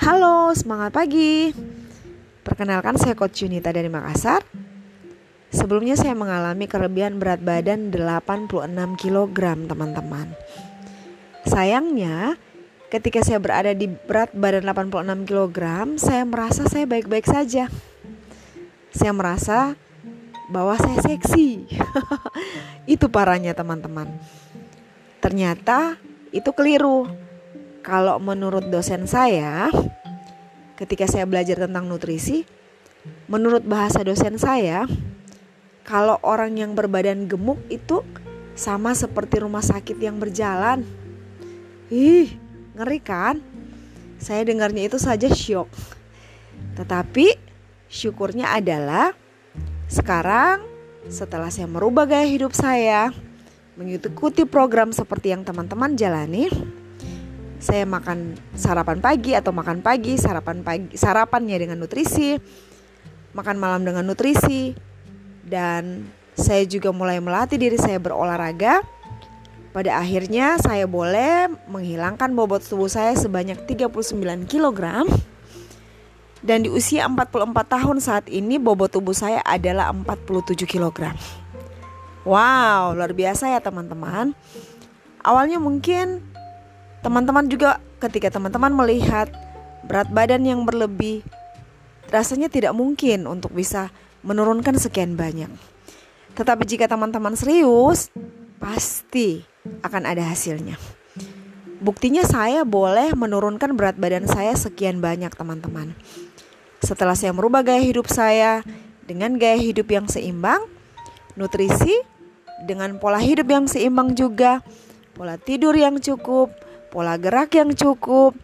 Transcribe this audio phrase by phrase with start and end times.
[0.00, 1.52] Halo, semangat pagi.
[2.40, 4.40] Perkenalkan saya Coach Junita dari Makassar.
[5.52, 8.64] Sebelumnya saya mengalami kelebihan berat badan 86
[8.96, 10.32] kg, teman-teman.
[11.44, 12.40] Sayangnya,
[12.88, 15.58] ketika saya berada di berat badan 86 kg,
[16.00, 17.68] saya merasa saya baik-baik saja.
[18.96, 19.76] Saya merasa
[20.48, 21.68] bahwa saya seksi.
[22.96, 24.08] itu parahnya, teman-teman.
[25.20, 26.00] Ternyata
[26.32, 27.04] itu keliru
[27.80, 29.72] kalau menurut dosen saya,
[30.76, 32.44] ketika saya belajar tentang nutrisi,
[33.28, 34.84] menurut bahasa dosen saya,
[35.84, 38.04] kalau orang yang berbadan gemuk itu
[38.56, 40.84] sama seperti rumah sakit yang berjalan.
[41.88, 42.36] Ih,
[42.76, 43.40] ngeri kan?
[44.20, 45.72] Saya dengarnya itu saja syok.
[46.76, 47.34] Tetapi
[47.88, 49.16] syukurnya adalah
[49.90, 50.62] sekarang
[51.08, 53.10] setelah saya merubah gaya hidup saya,
[53.74, 56.46] mengikuti program seperti yang teman-teman jalani,
[57.60, 62.40] saya makan sarapan pagi atau makan pagi, sarapan pagi, sarapannya dengan nutrisi,
[63.36, 64.72] makan malam dengan nutrisi,
[65.44, 68.80] dan saya juga mulai melatih diri saya berolahraga.
[69.70, 75.06] Pada akhirnya saya boleh menghilangkan bobot tubuh saya sebanyak 39 kg.
[76.40, 81.12] Dan di usia 44 tahun saat ini bobot tubuh saya adalah 47 kg.
[82.24, 84.32] Wow, luar biasa ya teman-teman.
[85.20, 86.29] Awalnya mungkin
[87.00, 89.32] Teman-teman juga ketika teman-teman melihat
[89.88, 91.24] berat badan yang berlebih,
[92.12, 93.88] rasanya tidak mungkin untuk bisa
[94.20, 95.48] menurunkan sekian banyak.
[96.36, 98.12] Tetapi jika teman-teman serius,
[98.60, 99.40] pasti
[99.80, 100.76] akan ada hasilnya.
[101.80, 105.96] Buktinya saya boleh menurunkan berat badan saya sekian banyak teman-teman.
[106.84, 108.60] Setelah saya merubah gaya hidup saya
[109.08, 110.60] dengan gaya hidup yang seimbang,
[111.40, 111.96] nutrisi
[112.68, 114.60] dengan pola hidup yang seimbang juga,
[115.16, 116.52] pola tidur yang cukup,
[116.90, 118.34] pola gerak yang cukup,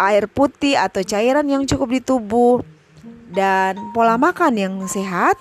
[0.00, 2.64] air putih atau cairan yang cukup di tubuh,
[3.28, 5.36] dan pola makan yang sehat.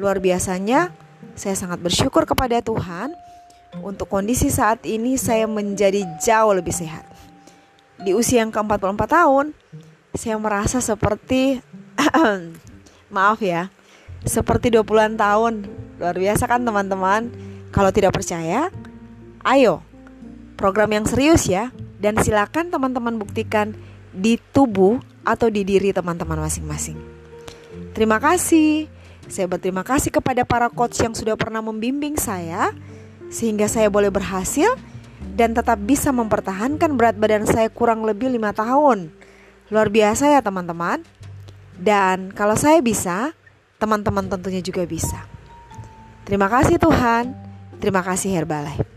[0.00, 0.92] Luar biasanya,
[1.36, 3.12] saya sangat bersyukur kepada Tuhan
[3.84, 7.04] untuk kondisi saat ini saya menjadi jauh lebih sehat.
[8.00, 9.52] Di usia yang ke-44 tahun,
[10.16, 11.60] saya merasa seperti
[13.14, 13.68] maaf ya,
[14.24, 15.54] seperti 20-an tahun.
[15.96, 17.32] Luar biasa kan teman-teman?
[17.72, 18.68] Kalau tidak percaya,
[19.44, 19.80] ayo
[20.56, 23.76] program yang serius ya dan silakan teman-teman buktikan
[24.16, 26.96] di tubuh atau di diri teman-teman masing-masing.
[27.92, 28.88] Terima kasih.
[29.26, 32.70] Saya berterima kasih kepada para coach yang sudah pernah membimbing saya
[33.28, 34.70] sehingga saya boleh berhasil
[35.34, 39.10] dan tetap bisa mempertahankan berat badan saya kurang lebih lima tahun.
[39.68, 41.02] Luar biasa ya teman-teman.
[41.76, 43.36] Dan kalau saya bisa,
[43.76, 45.28] teman-teman tentunya juga bisa.
[46.24, 47.36] Terima kasih Tuhan.
[47.76, 48.95] Terima kasih Herbalife.